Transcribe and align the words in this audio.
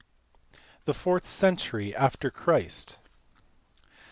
The 0.85 0.95
fourth 0.95 1.27
century 1.27 1.95
after 1.95 2.31
Christ. 2.31 2.97